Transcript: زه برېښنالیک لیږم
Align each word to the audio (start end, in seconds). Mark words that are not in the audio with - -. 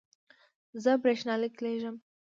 زه 0.83 0.91
برېښنالیک 1.03 1.55
لیږم 1.63 1.95